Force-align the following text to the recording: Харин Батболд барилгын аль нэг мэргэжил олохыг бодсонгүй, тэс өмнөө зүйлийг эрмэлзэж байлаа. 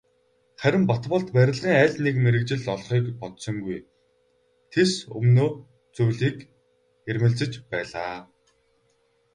Харин 0.61 0.83
Батболд 0.89 1.27
барилгын 1.35 1.75
аль 1.83 1.97
нэг 2.05 2.15
мэргэжил 2.23 2.63
олохыг 2.75 3.05
бодсонгүй, 3.21 3.79
тэс 4.71 4.91
өмнөө 5.17 5.49
зүйлийг 5.95 6.37
эрмэлзэж 7.09 7.53
байлаа. 7.71 8.15